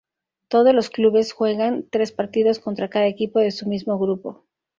[0.47, 4.47] Todos los clubes juegan tres partidos contra cada equipo de su mismo grupo.